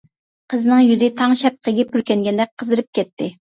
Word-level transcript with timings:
قىزنىڭ 0.53 0.81
يۈزى 0.85 1.09
تاڭ 1.19 1.37
شەپىقىگە 1.43 1.87
پۈركەنگەندەك 1.93 2.53
قىزىرىپ 2.63 2.91
كەتتى. 3.01 3.33